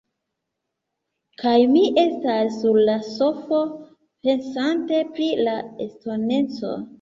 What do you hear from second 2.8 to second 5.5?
la sofo pensante pri